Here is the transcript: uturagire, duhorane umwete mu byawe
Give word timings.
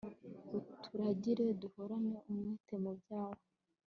uturagire, 0.57 1.45
duhorane 1.61 2.15
umwete 2.29 2.73
mu 2.83 2.91
byawe 2.99 3.43